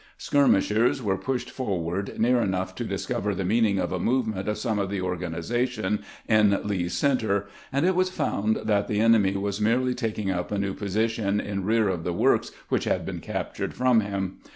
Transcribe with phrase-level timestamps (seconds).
[0.17, 4.57] Skir mishers were pushed forward near enough to discover the meaning of a movement of
[4.57, 9.61] some of the organizations in Lee's center, and it was found that the enemy was
[9.61, 13.75] merely taking up a new position in rear of the works which had been captured
[13.75, 14.37] from him.